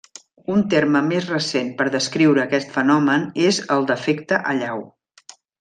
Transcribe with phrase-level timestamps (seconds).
[0.53, 4.87] Un terme més recent per descriure aquest fenomen és el d'efecte allau.